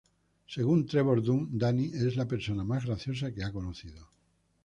Según 0.47 0.87
Trevor 0.87 1.21
Dunn, 1.21 1.59
Danny 1.59 1.91
es 1.93 2.15
la 2.15 2.27
persona 2.27 2.63
más 2.63 2.85
graciosa 2.87 3.31
que 3.31 3.43
ha 3.43 3.51
conocido. 3.53 4.07